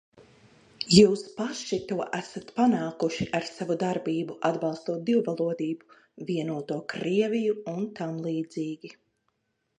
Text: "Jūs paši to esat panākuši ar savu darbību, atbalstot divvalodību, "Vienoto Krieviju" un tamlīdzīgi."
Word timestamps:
"Jūs 0.93 1.25
paši 1.33 1.77
to 1.91 1.97
esat 2.19 2.49
panākuši 2.59 3.27
ar 3.41 3.45
savu 3.51 3.77
darbību, 3.85 4.39
atbalstot 4.51 5.05
divvalodību, 5.11 6.01
"Vienoto 6.33 6.81
Krieviju" 6.97 7.61
un 7.77 7.87
tamlīdzīgi." 8.03 8.95